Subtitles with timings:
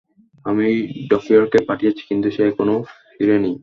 [0.45, 0.67] আমি
[1.09, 2.75] ড্রপিয়রকে পাঠিয়েছি, কিন্তু সে এখনো
[3.11, 3.51] ফিরেনি।